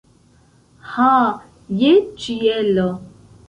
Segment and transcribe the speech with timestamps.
[0.93, 1.11] Ha,
[1.85, 1.95] je
[2.25, 2.91] ĉielo!